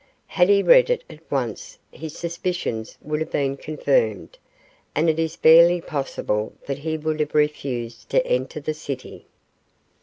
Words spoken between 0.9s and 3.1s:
at once his suspicions